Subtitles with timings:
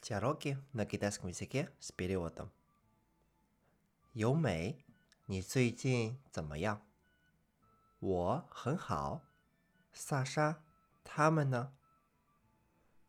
[0.00, 2.50] Диалоги на китайском языке с переводом.
[4.12, 4.84] 由美，
[5.26, 6.80] 你最近怎么样？
[7.98, 9.22] 我很好。
[9.92, 10.62] 萨莎，
[11.02, 11.72] 他们呢？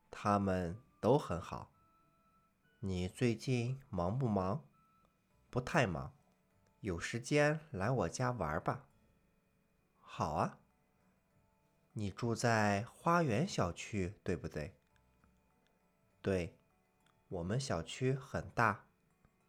[0.10, 1.72] 他们都很好。
[2.80, 4.66] 你最近忙不忙？
[5.50, 6.14] 不太忙。
[6.80, 8.88] 有时间来我家玩吧。
[10.00, 10.60] 好啊。
[11.94, 14.76] 你住在花园小区，对不对？
[16.22, 16.58] 对。
[17.33, 18.85] 我们小区很大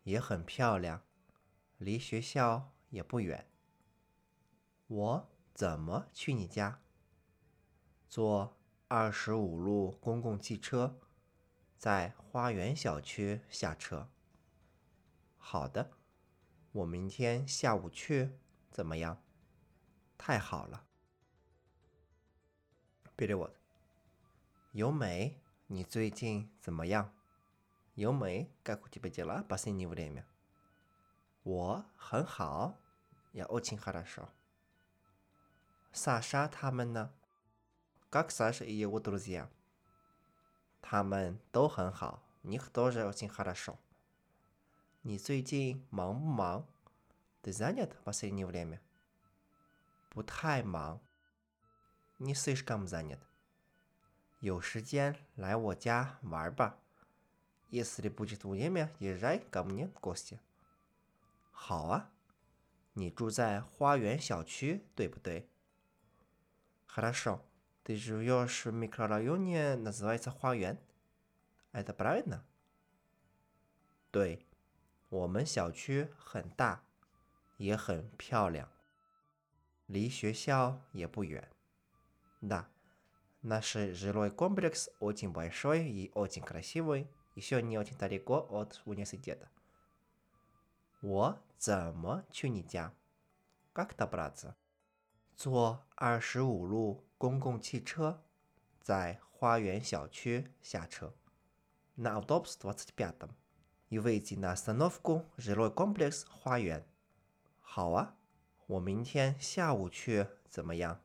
[0.03, 1.03] 也很漂亮
[1.77, 3.49] 离学校也不远。
[4.87, 6.79] 我怎么去你家？
[8.07, 8.55] 坐
[8.87, 10.97] 二十五路公共汽车
[11.77, 14.07] 在花园小区下车。
[15.37, 15.91] 好的
[16.71, 18.39] 我明天下午去
[18.71, 19.21] 怎么样？
[20.17, 20.85] 太好了。
[23.17, 23.53] 别理我
[24.71, 27.13] 由美你最近怎么样？
[27.94, 30.24] 由美，как у тебя дела последнее время？
[31.42, 32.76] 我很好，
[33.32, 34.28] я очень хорошо。
[35.92, 37.10] 萨莎他们呢？
[38.10, 39.48] Как Саша и его друзья？
[40.80, 43.78] 他们都很好，них тоже очень хорошо。
[45.02, 46.64] 你最近忙不忙？
[47.42, 48.80] Ты занят последнее время？
[50.08, 51.00] 不太忙，
[52.18, 53.20] не слишком занят。
[54.40, 56.76] 有时间来我家玩吧。
[57.72, 60.40] Если будет время, езжай ко мне в гости。
[61.52, 62.10] 好啊，
[62.94, 65.46] 你住在花园小区，对不对？
[66.86, 67.42] Хорошо.
[67.84, 70.78] Ты живешь в микрорайоне, называется 花园。
[71.72, 72.44] Это правильно？
[74.10, 74.44] 对，
[75.08, 76.82] 我们小区很大，
[77.56, 78.68] 也很漂亮，
[79.86, 81.48] 离学校也不远。
[82.42, 82.68] Да,
[83.42, 89.48] наш жилой комплекс очень большой и очень красивый еще не очень далеко от университета.
[91.00, 92.92] 我怎么去你家？
[93.72, 94.54] Как добраться？
[95.36, 98.20] 坐二十五路公共汽车，
[98.80, 101.14] 在花园小区下车。
[101.94, 103.30] На автобус двадцать пятом
[103.88, 106.84] и выйти на остановку жилой комплекс 花园。
[107.60, 108.16] 好啊，
[108.66, 110.98] 我明天下午去怎么样？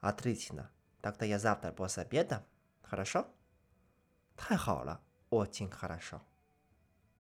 [0.00, 0.70] Отлично.
[1.02, 2.44] Тогда я завтра после обеда.
[2.82, 3.26] Хорошо?
[4.36, 5.02] 太好了。
[5.33, 6.21] Очень хорошо.